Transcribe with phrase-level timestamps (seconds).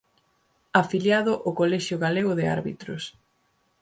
[0.81, 3.03] Afiliado ao colexio galego de árbitros.